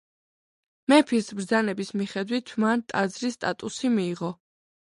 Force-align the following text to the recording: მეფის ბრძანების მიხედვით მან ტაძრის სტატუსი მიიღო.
მეფის 0.93 1.29
ბრძანების 1.41 1.93
მიხედვით 2.01 2.57
მან 2.65 2.83
ტაძრის 2.95 3.39
სტატუსი 3.41 3.93
მიიღო. 3.99 4.35